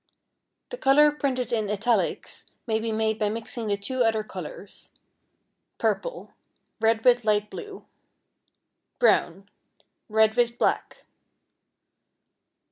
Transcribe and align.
= 0.37 0.69
The 0.71 0.79
color 0.79 1.11
printed 1.11 1.53
in 1.53 1.69
italics 1.69 2.49
may 2.65 2.79
be 2.79 2.91
made 2.91 3.19
by 3.19 3.29
mixing 3.29 3.67
the 3.67 4.03
other 4.03 4.23
two 4.23 4.27
colors. 4.27 4.89
Purple, 5.77 6.33
red 6.79 7.05
with 7.05 7.23
light 7.23 7.51
blue. 7.51 7.85
Brown, 8.97 9.47
red 10.09 10.35
with 10.35 10.57
black. 10.57 11.05